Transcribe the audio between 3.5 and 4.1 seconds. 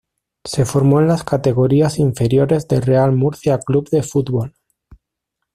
Club de